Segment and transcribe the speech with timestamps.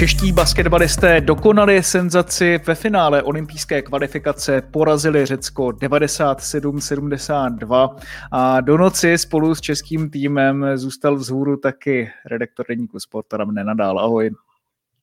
[0.00, 7.96] Čeští basketbalisté dokonali senzaci ve finále olympijské kvalifikace, porazili Řecko 97-72
[8.32, 13.98] a do noci spolu s českým týmem zůstal vzhůru taky redaktor deníku Sport Adam Nenadál.
[13.98, 14.30] Ahoj.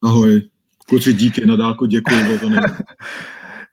[0.04, 0.41] Ahoj.
[0.88, 2.39] Kluci, díky, nadálku děkuji.
[2.39, 2.50] To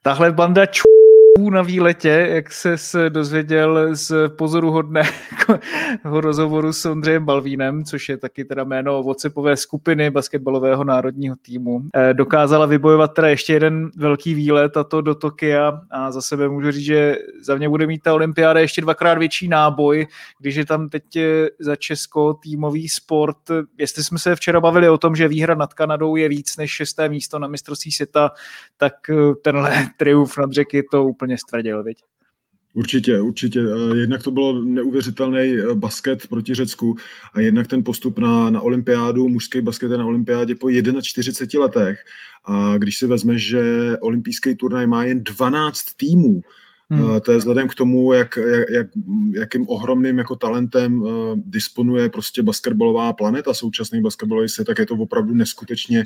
[0.02, 1.04] Tahle banda čů
[1.41, 5.11] na výletě, jak se dozvěděl z pozoruhodného
[6.20, 11.83] rozhovoru s Ondřejem Balvínem, což je taky teda jméno WhatsAppové skupiny basketbalového národního týmu.
[11.97, 16.48] Eh, dokázala vybojovat teda ještě jeden velký výlet a to do Tokia a za sebe
[16.48, 20.06] můžu říct, že za mě bude mít ta olympiáda ještě dvakrát větší náboj,
[20.39, 21.05] když je tam teď
[21.61, 23.37] za Česko týmový sport.
[23.78, 27.09] Jestli jsme se včera bavili o tom, že výhra nad Kanadou je víc než šesté
[27.09, 28.30] místo na mistrovství světa,
[28.77, 31.98] tak eh, tenhle triumf nad řeky to úplně úplně stvrdil, viď?
[32.74, 33.60] Určitě, určitě.
[33.60, 36.97] Eh, jednak to bylo neuvěřitelný eh, basket proti Řecku
[37.34, 40.70] a jednak ten postup na, na olympiádu, mužský basket na olympiádě po
[41.02, 42.05] 41 letech.
[42.45, 43.62] A když si vezme, že
[44.00, 46.42] olympijský turnaj má jen 12 týmů,
[46.90, 47.16] Hmm.
[47.16, 48.86] Eh, to je vzhledem k tomu, jak, jak, jak,
[49.32, 54.94] jakým ohromným jako talentem uh, disponuje prostě basketbalová planeta, současný basketbalový svět, tak je to
[54.94, 56.05] opravdu neskutečně,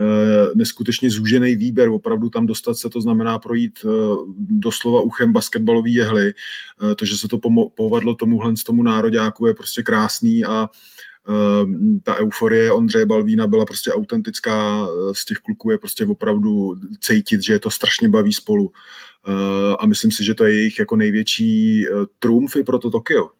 [0.00, 1.88] uh, neskutečně zúžený výběr.
[1.88, 3.92] Opravdu tam dostat se, to znamená projít uh,
[4.38, 6.34] doslova uchem basketbalový jehly.
[6.96, 7.38] To, že se to
[7.74, 10.68] povadlo tomuhle z tomu nároďáku je prostě krásný a
[12.02, 17.52] ta euforie Ondřeje Balvína byla prostě autentická, z těch kluků je prostě opravdu cítit, že
[17.52, 18.72] je to strašně baví spolu.
[19.28, 23.30] Eh, a myslím si, že to je jejich jako největší eh, trumfy pro to Tokio.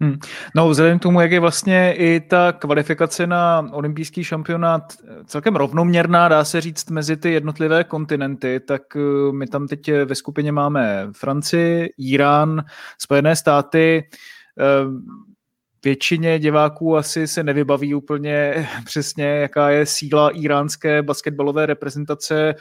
[0.00, 0.18] Hmm.
[0.54, 5.56] No vzhledem k tomu, jak je vlastně i ta kvalifikace na olympijský šampionát eh, celkem
[5.56, 8.82] rovnoměrná, dá se říct, mezi ty jednotlivé kontinenty, tak
[9.32, 12.64] my tam teď ve skupině máme Francii, Irán,
[12.98, 14.08] Spojené státy,
[15.84, 22.54] většině diváků asi se nevybaví úplně přesně, jaká je síla iránské basketbalové reprezentace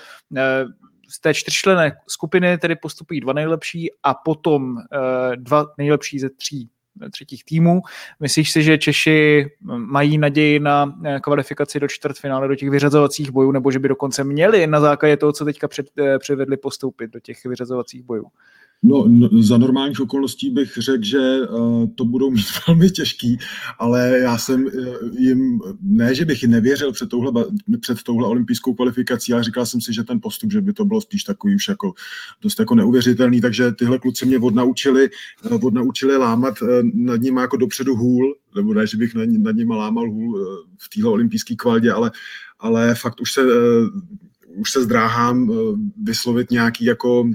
[1.09, 6.69] z té čtyřčlené skupiny tedy postupují dva nejlepší a potom eh, dva nejlepší ze tří
[7.05, 7.81] eh, třetích týmů.
[8.19, 9.45] Myslíš si, že Češi
[9.75, 14.23] mají naději na eh, kvalifikaci do čtvrtfinále, do těch vyřazovacích bojů, nebo že by dokonce
[14.23, 15.87] měli na základě toho, co teďka před,
[16.19, 18.25] přivedli, postoupit do těch vyřazovacích bojů?
[18.83, 23.37] No, no, za normálních okolností bych řekl, že uh, to budou mít velmi těžký,
[23.79, 24.71] ale já jsem uh,
[25.17, 27.45] jim, ne, že bych nevěřil před touhle,
[27.81, 31.01] před touhle olympijskou kvalifikací, ale říkal jsem si, že ten postup, že by to bylo
[31.01, 31.93] spíš takový už jako
[32.41, 35.09] dost jako neuvěřitelný, takže tyhle kluci mě odnaučili,
[35.51, 39.55] uh, odnaučili lámat uh, nad nimi jako dopředu hůl, nebo ne, že bych nad, nad
[39.55, 40.41] nimi lámal hůl uh,
[40.77, 42.11] v téhle olympijské kvaldě, ale
[42.59, 43.51] ale fakt už se uh,
[44.57, 47.29] už se zdráhám uh, vyslovit nějaký jako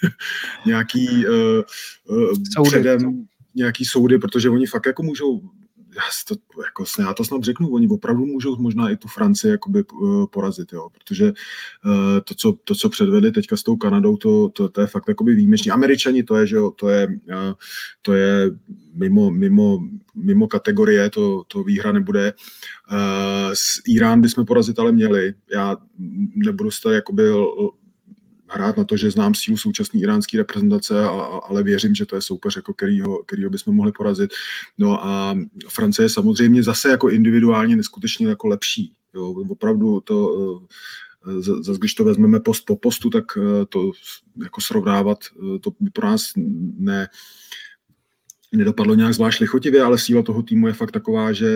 [0.66, 5.40] nějaký uh, předem nějaký soudy, protože oni fakt jako můžou
[5.98, 9.84] já, to, jako, já to snad řeknu, oni opravdu můžou možná i tu Francii jakoby,
[9.84, 11.32] uh, porazit, jo, protože
[11.84, 15.08] uh, to, co, to, co předvedli teďka s tou Kanadou, to, to, to je fakt
[15.08, 15.70] jakoby výjimečný.
[15.70, 17.54] Američani to je, že jo, to je, uh,
[18.02, 18.50] to je
[18.94, 19.78] mimo, mimo,
[20.14, 22.32] mimo kategorie, to, to výhra nebude.
[23.52, 25.34] S Irán bychom porazit ale měli.
[25.52, 25.76] Já
[26.34, 27.22] nebudu se jakoby
[28.48, 31.08] hrát na to, že znám sílu současné iránské reprezentace, a,
[31.48, 34.30] ale věřím, že to je soupeř, jako kterýho, kterýho bychom mohli porazit.
[34.78, 35.38] No a
[35.68, 38.92] Francie je samozřejmě zase jako individuálně neskutečně jako lepší.
[39.14, 40.60] Jo, opravdu to,
[41.26, 43.90] eh, zase když to vezmeme post po postu, tak eh, to
[44.42, 46.32] jako srovnávat, eh, to by pro nás
[46.78, 47.08] ne,
[48.52, 51.48] nedopadlo nějak zvlášť lichotivě, ale síla toho týmu je fakt taková, že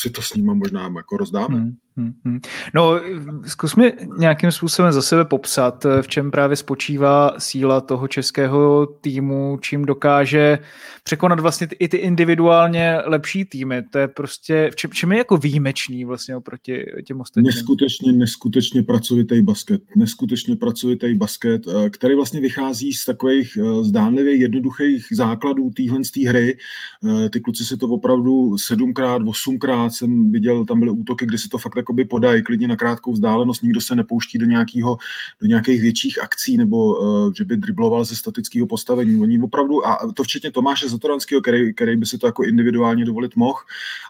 [0.00, 1.58] si to s ním možná jako rozdáme.
[1.58, 1.76] Hmm.
[1.96, 2.40] Hmm, hmm.
[2.74, 3.00] No,
[3.46, 9.84] zkusme nějakým způsobem za sebe popsat, v čem právě spočívá síla toho českého týmu, čím
[9.84, 10.58] dokáže
[11.04, 13.82] překonat vlastně i ty individuálně lepší týmy.
[13.82, 17.46] To je prostě, v čem, čem je jako výjimečný vlastně oproti těm ostatním?
[17.46, 19.82] Neskutečně, neskutečně pracovitý basket.
[19.96, 26.56] Neskutečně pracovitý basket, eh, který vlastně vychází z takových eh, zdánlivě jednoduchých základů téhle hry.
[27.04, 31.48] Eh, ty kluci si to opravdu sedmkrát, osmkrát jsem viděl, tam byly útoky, kdy si
[31.48, 34.96] to fakt jakoby podají klidně na krátkou vzdálenost, nikdo se nepouští do, nějakého,
[35.40, 39.20] do nějakých větších akcí nebo uh, že by dribloval ze statického postavení.
[39.20, 43.36] Oni opravdu, a to včetně Tomáše Zatoranského, který, který by si to jako individuálně dovolit
[43.36, 43.58] mohl,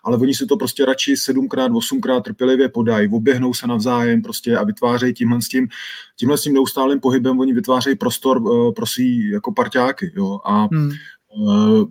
[0.05, 4.65] ale oni si to prostě radši sedmkrát, osmkrát trpělivě podají, oběhnou se navzájem prostě a
[4.65, 5.69] vytvářejí tímhle s tím,
[6.17, 10.13] tímhle s tím neustálým pohybem, oni vytvářejí prostor uh, pro svý jako parťáky.
[10.17, 10.41] Jo?
[10.45, 10.91] A hmm.
[11.37, 11.85] uh,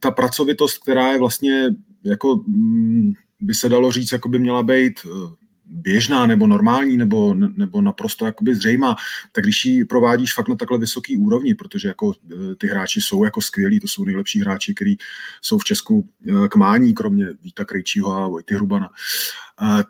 [0.00, 1.74] ta pracovitost, která je vlastně
[2.04, 5.34] jako mm, by se dalo říct, jako by měla být eh,
[5.64, 8.96] běžná nebo normální nebo, nebo naprosto jakoby zřejmá,
[9.32, 13.24] tak když ji provádíš fakt na takhle vysoký úrovni, protože jako eh, ty hráči jsou
[13.24, 14.98] jako skvělí, to jsou nejlepší hráči, kteří
[15.42, 18.90] jsou v Česku eh, k mání, kromě Víta Krejčího a Vojty Hrubana,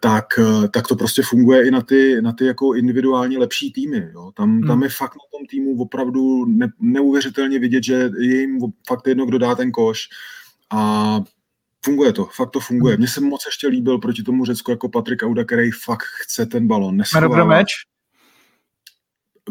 [0.01, 0.25] tak,
[0.73, 4.11] tak to prostě funguje i na ty, na ty jako individuálně lepší týmy.
[4.15, 4.33] Jo.
[4.37, 4.67] Tam, hmm.
[4.67, 8.59] tam je fakt na tom týmu opravdu ne, neuvěřitelně vidět, že je jim
[8.89, 10.09] fakt jedno, kdo dá ten koš
[10.71, 11.21] a
[11.87, 12.95] funguje to, fakt to funguje.
[12.95, 13.01] Hmm.
[13.01, 16.67] Mně se moc ještě líbil proti tomu Řecku jako Patrik Auda, který fakt chce ten
[16.67, 16.97] balon.
[17.15, 17.73] Man of the match?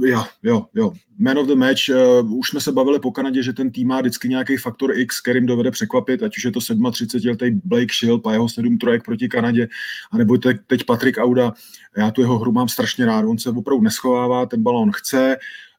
[0.03, 0.91] Jo, jo, jo.
[1.19, 4.01] Man of the match, uh, už jsme se bavili po Kanadě, že ten tým má
[4.01, 6.59] vždycky nějaký faktor X, kterým dovede překvapit, ať už je to
[6.91, 9.67] 37 letý Blake Shield a jeho 7 trojek proti Kanadě,
[10.11, 11.53] anebo te, teď Patrik Auda.
[11.97, 15.74] Já tu jeho hru mám strašně rád, on se opravdu neschovává, ten balón chce, Uh,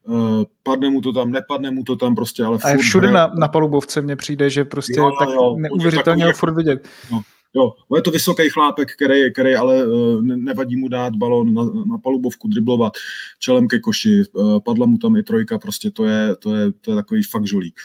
[0.63, 4.01] padne mu to tam, nepadne mu to tam prostě, ale A všude na, na palubovce
[4.01, 6.87] mně přijde, že prostě jo, tak jo, neuvěřitelně ho furt vidět.
[7.11, 7.21] No,
[7.53, 11.97] jo, je to vysoký chlápek, který, který ale uh, nevadí mu dát balon na, na
[11.97, 12.93] palubovku, driblovat
[13.39, 16.91] čelem ke koši, uh, padla mu tam i trojka, prostě to je, to je, to
[16.91, 17.75] je takový fakt žolík.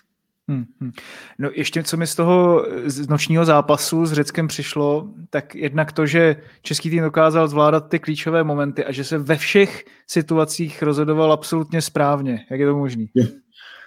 [0.48, 0.64] Hmm.
[1.38, 6.06] No ještě co mi z toho z nočního zápasu s Řeckem přišlo, tak jednak to,
[6.06, 11.32] že český tým dokázal zvládat ty klíčové momenty a že se ve všech situacích rozhodoval
[11.32, 12.46] absolutně správně.
[12.50, 13.04] Jak je to možné?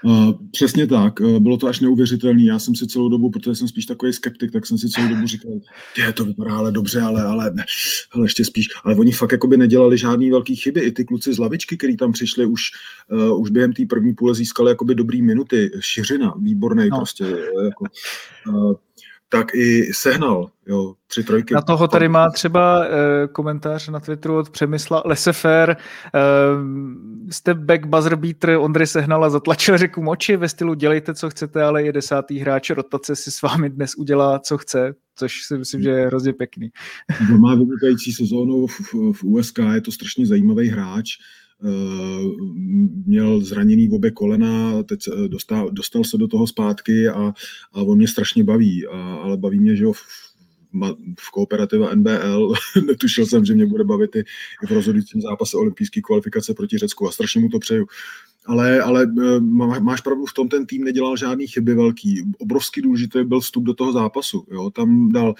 [0.03, 2.43] Uh, přesně tak, uh, bylo to až neuvěřitelné.
[2.43, 5.27] Já jsem si celou dobu, protože jsem spíš takový skeptik, tak jsem si celou dobu
[5.27, 5.51] říkal,
[5.97, 7.65] je to vypadá ale dobře, ale, ale ne,
[8.11, 8.67] ale ještě spíš.
[8.83, 10.81] Ale oni fakt jakoby nedělali žádný velký chyby.
[10.81, 12.61] I ty kluci z lavičky, kteří tam přišli, už,
[13.11, 15.71] uh, už během té první půle získali jakoby dobrý minuty.
[15.79, 16.97] Šiřina, výborný no.
[16.97, 17.23] prostě.
[17.65, 17.85] Jako,
[19.29, 21.53] tak i sehnal, jo, tři trojky.
[21.53, 22.93] Na toho tady má třeba uh,
[23.31, 25.77] komentář na Twitteru od Přemysla Lesefer,
[26.15, 26.63] uh,
[27.29, 31.63] step back buzzer beater Ondry sehnal a zatlačil řeku moči ve stylu dělejte, co chcete,
[31.63, 35.81] ale je desátý hráč rotace si s vámi dnes udělá, co chce, což si myslím,
[35.81, 36.69] že je hrozně pěkný.
[37.39, 41.44] má vynikající sezónu v, v, v USK, je to strašně zajímavý hráč, Eh,
[43.05, 47.33] měl zraněný obě kolena, teď dostal, dostal se do toho zpátky a,
[47.73, 50.01] a on mě strašně baví, a, ale baví mě, že jo, v,
[51.33, 52.53] kooperativa NBL,
[52.87, 54.23] netušil jsem, že mě bude bavit i
[54.67, 57.85] v rozhodujícím zápase olympijské kvalifikace proti Řecku a strašně mu to přeju.
[58.45, 59.39] Ale, ale eh,
[59.79, 62.23] máš pravdu, v tom ten tým nedělal žádný chyby velký.
[62.37, 64.47] Obrovský důležitý byl vstup do toho zápasu.
[64.51, 64.69] Jo?
[64.69, 65.35] Tam dal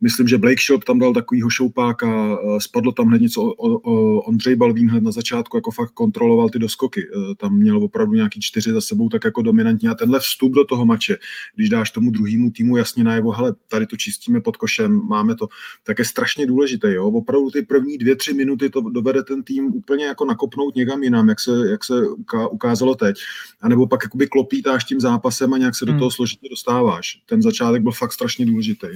[0.00, 4.20] Myslím, že Blake Shop tam dal takovýho šoupáka, eh, spadlo tam hned něco, o, o,
[4.20, 7.02] Ondřej Balvín hned na začátku jako fakt kontroloval ty doskoky.
[7.02, 10.64] Eh, tam měl opravdu nějaký čtyři za sebou tak jako dominantní a tenhle vstup do
[10.64, 11.16] toho mače,
[11.54, 15.48] když dáš tomu druhému týmu jasně najevo, hele, tady to čistíme pod košem, máme to,
[15.84, 16.94] tak je strašně důležité.
[16.94, 17.06] Jo?
[17.06, 21.28] Opravdu ty první dvě, tři minuty to dovede ten tým úplně jako nakopnout někam jinam,
[21.28, 21.94] jak se, jak se
[22.48, 23.16] ukázalo teď.
[23.60, 25.98] A nebo pak jakoby klopítáš tím zápasem a nějak se do hmm.
[25.98, 27.22] toho složitě dostáváš.
[27.26, 28.88] Ten začátek byl fakt strašně důležitý.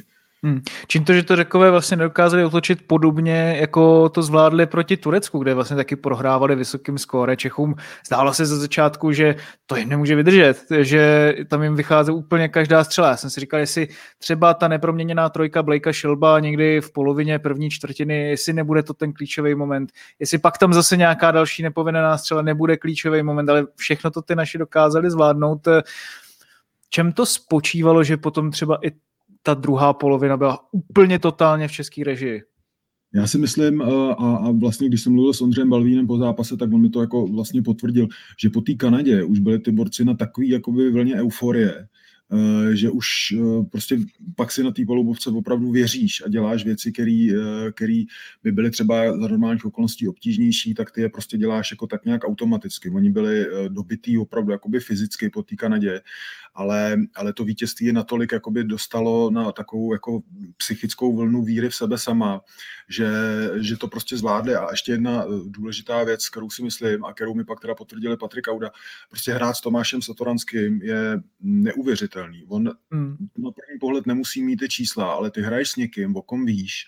[0.44, 0.60] Hmm.
[0.86, 5.54] Čím to, že to řekové vlastně nedokázali otočit podobně, jako to zvládli proti Turecku, kde
[5.54, 7.74] vlastně taky prohrávali vysokým skóre Čechům.
[8.06, 9.36] Zdálo se za začátku, že
[9.66, 13.08] to jim nemůže vydržet, že tam jim vychází úplně každá střela.
[13.08, 17.70] Já jsem si říkal, jestli třeba ta neproměněná trojka Blakea Šilba někdy v polovině první
[17.70, 22.42] čtvrtiny, jestli nebude to ten klíčový moment, jestli pak tam zase nějaká další nepovinná střela
[22.42, 25.68] nebude klíčový moment, ale všechno to ty naši dokázali zvládnout.
[26.90, 28.90] Čem to spočívalo, že potom třeba i
[29.42, 32.42] ta druhá polovina byla úplně totálně v české režii.
[33.14, 36.72] Já si myslím, a, a vlastně když jsem mluvil s Ondřejem Balvínem po zápase, tak
[36.72, 38.08] on mi to jako vlastně potvrdil,
[38.42, 41.86] že po té Kanadě už byli ty borci na takový jakoby vlně euforie, Eh,
[42.72, 43.98] že už eh, prostě
[44.36, 48.04] pak si na té palubovce opravdu věříš a děláš věci, které eh,
[48.42, 52.24] by byly třeba za normálních okolností obtížnější, tak ty je prostě děláš jako tak nějak
[52.24, 52.90] automaticky.
[52.90, 56.00] Oni byli dobitý opravdu jakoby fyzicky po té Kanadě,
[56.54, 60.22] ale, ale to vítězství je natolik jakoby dostalo na takovou jako
[60.56, 62.40] psychickou vlnu víry v sebe sama,
[62.88, 63.10] že,
[63.60, 64.54] že to prostě zvládli.
[64.54, 68.48] A ještě jedna důležitá věc, kterou si myslím a kterou mi pak teda potvrdili Patrik
[68.48, 68.70] Auda,
[69.08, 72.44] prostě hrát s Tomášem Satoranským je neuvěřitelné pochopitelný.
[72.48, 73.16] On hmm.
[73.38, 76.86] na první pohled nemusí mít ty čísla, ale ty hraješ s někým, o kom víš,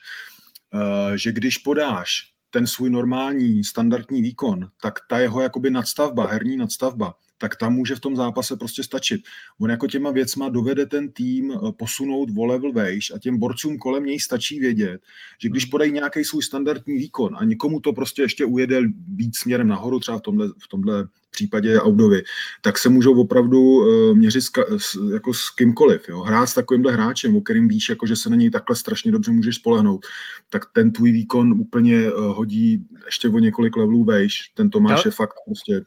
[0.75, 6.57] uh, že když podáš ten svůj normální, standardní výkon, tak ta jeho jakoby nadstavba, herní
[6.57, 7.15] nadstavba,
[7.45, 9.21] tak tam může v tom zápase prostě stačit.
[9.61, 13.79] On jako těma věcma dovede ten tým eh, posunout o level vejš a těm borcům
[13.79, 15.01] kolem něj stačí vědět,
[15.43, 18.81] že když podají nějaký svůj standardní výkon a někomu to prostě ještě ujede
[19.15, 22.23] víc směrem nahoru, třeba v tomhle, v tomhle případě Audovi,
[22.63, 24.45] tak se můžou opravdu uh, měřit
[24.77, 26.09] s, jako s kýmkoliv.
[26.09, 26.21] Jo?
[26.21, 29.33] Hrát s takovýmhle hráčem, o kterým víš, jako, že se na něj takhle strašně dobře
[29.33, 30.07] můžeš spolehnout,
[30.51, 34.53] tak ten tvůj výkon úplně uh, hodí ještě o několik levelů vejš.
[34.55, 35.85] Ten Tomáš je fakt prostě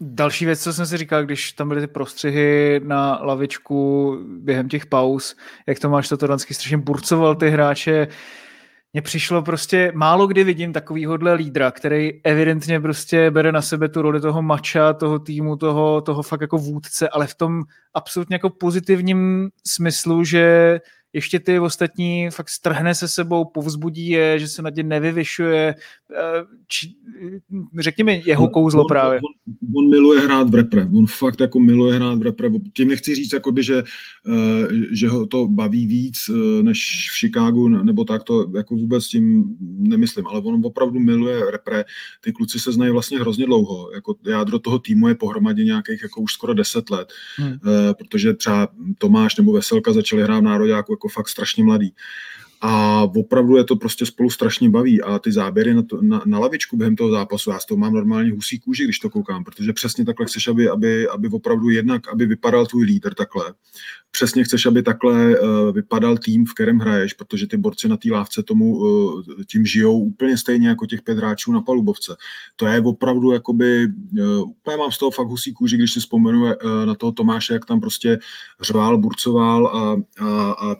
[0.00, 4.86] Další věc, co jsem si říkal, když tam byly ty prostřihy na lavičku během těch
[4.86, 5.36] pauz,
[5.66, 8.08] jak Tomáš Satoranský strašně burcoval ty hráče,
[8.92, 14.02] mně přišlo prostě, málo kdy vidím takovýhodle lídra, který evidentně prostě bere na sebe tu
[14.02, 17.62] roli toho mača, toho týmu, toho, toho fakt jako vůdce, ale v tom
[17.94, 20.80] absolutně jako pozitivním smyslu, že
[21.14, 25.74] ještě ty ostatní fakt strhne se sebou, povzbudí je, že se na ně nevyvyšuje.
[26.16, 26.94] Eh, či,
[27.78, 29.18] řekni mi jeho kouzlo on, právě.
[29.18, 32.50] On, on, miluje hrát v repre, on fakt jako miluje hrát v repre.
[32.72, 33.82] Tím nechci říct, jakoby, že,
[34.28, 39.08] eh, že ho to baví víc eh, než v Chicagu, nebo tak to jako vůbec
[39.08, 41.84] tím nemyslím, ale on opravdu miluje repre.
[42.20, 43.90] Ty kluci se znají vlastně hrozně dlouho.
[43.94, 47.58] Jako jádro toho týmu je pohromadě nějakých jako už skoro 10 let, hmm.
[47.98, 48.68] protože třeba
[48.98, 51.94] Tomáš nebo Veselka začali hrát v Nároďáku jako jako fakt strašně mladý.
[52.60, 55.02] A opravdu je to prostě spolu strašně baví.
[55.02, 57.92] A ty záběry na, to, na, na lavičku během toho zápasu, já z toho mám
[57.92, 62.08] normálně husí kůži, když to koukám, protože přesně takhle chceš, aby, aby, aby opravdu jednak,
[62.08, 63.54] aby vypadal tvůj lídr takhle.
[64.10, 68.08] Přesně chceš, aby takhle uh, vypadal tým, v kterém hraješ, protože ty borci na té
[68.12, 72.16] lávce tomu uh, tím žijou úplně stejně jako těch pět hráčů na palubovce.
[72.56, 76.42] To je opravdu jakoby, uh, úplně mám z toho fakt husí kůži, když si vzpomenu
[76.42, 76.52] uh,
[76.84, 78.18] na toho Tomáše, jak tam prostě
[78.60, 80.76] řval, burcoval a, a, a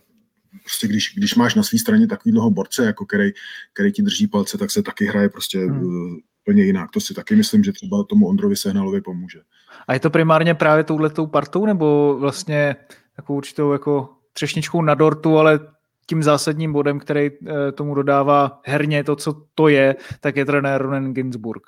[0.64, 3.30] prostě když, když máš na své straně takovýhle borce, jako který,
[3.72, 6.16] který ti drží palce, tak se taky hraje prostě hmm.
[6.42, 6.90] úplně jinak.
[6.90, 9.40] To si taky myslím, že třeba tomu Ondrovi Sehnalovi pomůže.
[9.88, 12.76] A je to primárně právě touhletou partou, nebo vlastně
[13.16, 15.60] takovou určitou jako třešničkou na dortu, ale
[16.06, 20.82] tím zásadním bodem, který eh, tomu dodává herně to, co to je, tak je trenér
[20.82, 21.62] Ronen Ginsburg.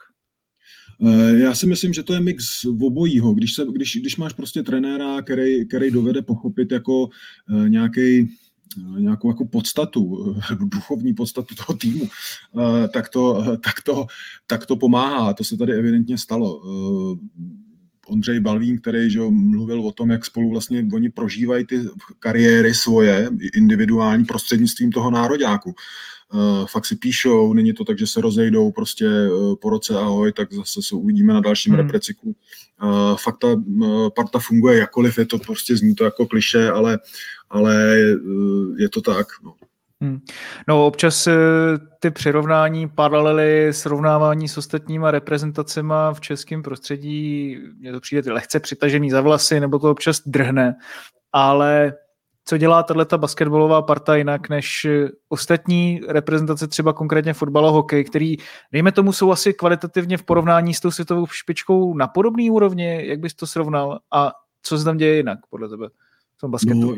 [1.07, 3.35] Eh, já si myslím, že to je mix obojího.
[3.35, 7.09] Když, se, když, když máš prostě trenéra, který, který dovede pochopit jako
[7.69, 8.29] nějaký
[8.99, 14.06] nějakou jako podstatu, duchovní podstatu toho týmu, eh, tak to, tak to,
[14.46, 15.35] tak to pomáhá.
[15.35, 16.62] To se tady evidentně stalo.
[16.64, 17.56] Eh,
[18.08, 21.80] Ondřej Balvín, který že mluvil o tom, jak spolu vlastně oni prožívají ty
[22.18, 25.75] kariéry svoje, individuální prostřednictvím toho nároďáku.
[26.35, 30.32] Uh, fakt si píšou, není to tak, že se rozejdou prostě uh, po roce ahoj,
[30.32, 31.82] tak zase se uvidíme na dalším hmm.
[31.82, 32.37] repreciku.
[32.82, 33.62] Uh, fakt ta
[34.16, 36.99] parta funguje jakoliv, je to prostě zní to jako kliše, ale
[37.50, 39.26] ale eh, je to tak.
[39.45, 39.55] No.
[40.00, 40.21] Hmm.
[40.69, 41.35] No občas eh,
[42.00, 49.11] ty přirovnání, paralely, srovnávání s ostatníma reprezentacemi v českém prostředí, mně to přijde lehce přitažený
[49.11, 50.75] za vlasy, nebo to občas drhne,
[51.33, 51.95] ale
[52.45, 54.87] co dělá tato basketbalová parta jinak než
[55.29, 58.37] ostatní reprezentace, třeba konkrétně fotbal a hokej, který,
[58.73, 63.21] dejme tomu, jsou asi kvalitativně v porovnání s tou světovou špičkou na podobný úrovni, jak
[63.21, 65.88] bys to srovnal a co se tam děje jinak podle tebe?
[66.37, 66.81] v tom basketu?
[66.81, 66.97] No,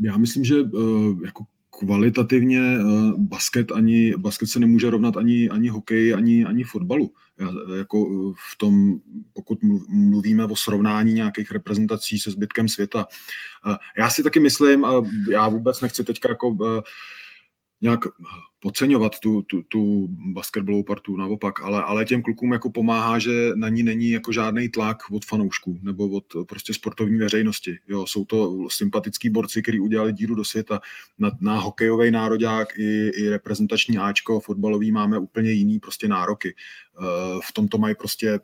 [0.00, 5.68] já, myslím, že uh, jako kvalitativně uh, basket ani basket se nemůže rovnat ani, ani
[5.68, 7.10] hokej, ani, ani fotbalu.
[7.38, 8.98] Já, jako v tom,
[9.32, 9.58] pokud
[9.88, 13.06] mluvíme o srovnání nějakých reprezentací se zbytkem světa.
[13.98, 16.56] Já si taky myslím, a já vůbec nechci teďka jako
[17.80, 18.00] nějak
[18.64, 23.68] podceňovat tu, tu, tu basketbalovou partu, naopak, ale, ale těm klukům jako pomáhá, že na
[23.68, 27.78] ní není jako žádný tlak od fanoušků nebo od prostě sportovní veřejnosti.
[27.88, 30.80] Jo, jsou to sympatický borci, kteří udělali díru do světa.
[31.18, 36.54] Na, na hokejový nároďák i, i reprezentační Ačko, fotbalový máme úplně jiný prostě nároky.
[36.54, 37.04] Eh,
[37.44, 38.40] v tomto mají prostě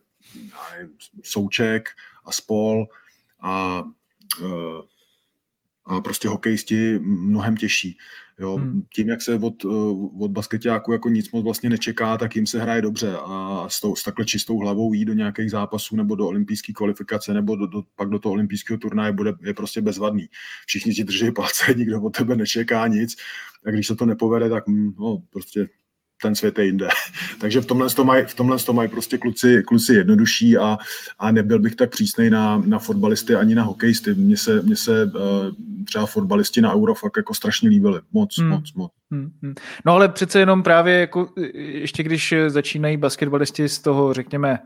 [1.22, 1.88] souček
[2.24, 2.86] a spol
[3.40, 3.84] a
[4.42, 4.90] eh,
[5.90, 7.98] a prostě hokejisti mnohem těžší.
[8.40, 8.82] Jo, hmm.
[8.94, 9.64] Tím, jak se od,
[10.20, 13.96] od basketáků jako nic moc vlastně nečeká, tak jim se hraje dobře a s, tou,
[13.96, 17.82] s takhle čistou hlavou jít do nějakých zápasů nebo do olympijské kvalifikace nebo do, do,
[17.94, 20.28] pak do toho olympijského turnaje bude, je prostě bezvadný.
[20.66, 23.16] Všichni ti drží palce, nikdo od tebe nečeká nic
[23.66, 25.68] a když se to nepovede, tak hm, no, prostě
[26.22, 26.88] ten svět je jinde.
[27.40, 30.78] Takže v tomhle to mají, v tomhle to mají prostě kluci, kluci jednodušší a,
[31.18, 34.14] a nebyl bych tak přísnej na, na fotbalisty ani na hokejisty.
[34.14, 35.20] Mně se, mně se uh,
[35.84, 38.00] třeba fotbalisti na Euro fakt jako strašně líbili.
[38.12, 38.48] Moc, hmm.
[38.48, 38.92] moc, moc.
[39.10, 39.54] Hmm, hmm.
[39.86, 44.58] No ale přece jenom právě jako, ještě když začínají basketbalisti z toho, řekněme,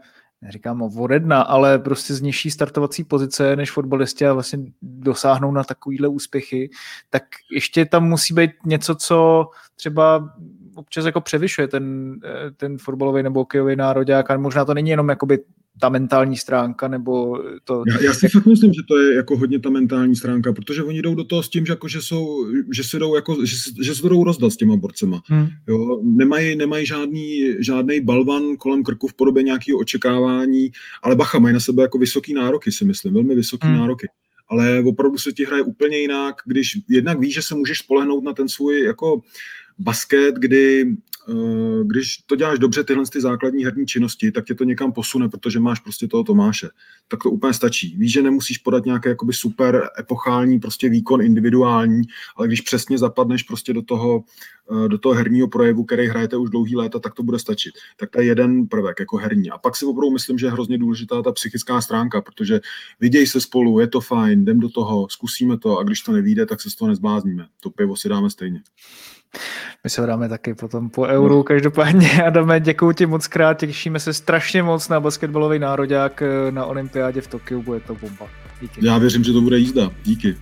[0.44, 5.64] neříkám o jedna, ale prostě z nižší startovací pozice než fotbalisti a vlastně dosáhnou na
[5.64, 6.70] takovýhle úspěchy,
[7.10, 9.46] tak ještě tam musí být něco, co
[9.76, 10.34] třeba
[10.74, 15.08] občas jako převyšuje ten, eh, ten fotbalový nebo hokejový národák a možná to není jenom
[15.08, 15.38] jakoby
[15.80, 17.82] ta mentální stránka, nebo to...
[17.88, 21.02] Já, já si fakt myslím, že to je jako hodně ta mentální stránka, protože oni
[21.02, 23.94] jdou do toho s tím, že, jako, že, jsou, že, si jdou jako, že, že
[23.94, 25.22] se jdou rozdat s těma borcema.
[25.26, 25.46] Hmm.
[25.68, 30.70] Jo, nemají, nemají žádný, žádný balvan kolem krku v podobě nějakého očekávání,
[31.02, 33.76] ale bacha, mají na sebe jako vysoký nároky, si myslím, velmi vysoký hmm.
[33.76, 34.08] nároky
[34.48, 38.32] ale opravdu se ti hraje úplně jinak, když jednak víš, že se můžeš spolehnout na
[38.32, 39.20] ten svůj jako
[39.78, 40.86] basket, kdy
[41.28, 45.28] eh, když to děláš dobře, tyhle ty základní herní činnosti, tak tě to někam posune,
[45.28, 46.68] protože máš prostě toho Tomáše.
[47.08, 47.96] Tak to úplně stačí.
[47.96, 52.02] Víš, že nemusíš podat nějaký jakoby super epochální prostě výkon individuální,
[52.36, 54.24] ale když přesně zapadneš prostě do toho,
[54.84, 57.74] eh, do toho herního projevu, který hrajete už dlouhý léta, tak to bude stačit.
[57.96, 59.50] Tak to je jeden prvek jako herní.
[59.50, 62.60] A pak si opravdu myslím, že je hrozně důležitá ta psychická stránka, protože
[63.00, 66.46] viděj se spolu, je to fajn, jdem do toho, zkusíme to a když to nevíde,
[66.46, 67.46] tak se z toho nezblázníme.
[67.60, 68.62] To pivo si dáme stejně.
[69.84, 71.36] My se dáme taky potom po euru.
[71.36, 71.42] No.
[71.42, 77.20] Každopádně, Adame, děkuji ti moc krát, těšíme se strašně moc na basketbalový nároďák na olympiádě
[77.20, 78.26] v Tokiu, bude to bomba.
[78.60, 78.86] Díky.
[78.86, 79.90] Já věřím, že to bude jízda.
[80.04, 80.36] Díky.